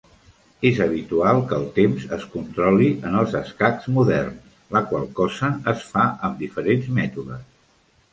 És 0.67 0.77
habitual 0.83 1.41
que 1.49 1.57
el 1.57 1.65
temps 1.75 2.05
es 2.17 2.23
controli 2.35 2.87
en 3.09 3.17
els 3.19 3.35
escacs 3.39 3.85
moderns, 3.97 4.55
la 4.77 4.81
qual 4.93 5.05
cosa 5.21 5.51
es 5.73 5.85
fa 5.91 6.07
amb 6.29 6.41
diferents 6.47 6.89
mètodes. 7.01 7.45